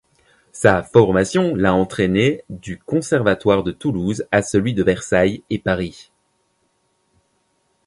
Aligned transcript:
Sa 0.51 0.81
formation 0.81 1.53
l'a 1.53 1.75
entrainé 1.75 2.43
du 2.49 2.79
conservatoire 2.79 3.61
de 3.61 3.71
Toulouse 3.71 4.25
à 4.31 4.41
celui 4.41 4.73
de 4.73 4.81
Versailles 4.81 5.43
et 5.51 5.59
Paris. 5.59 6.11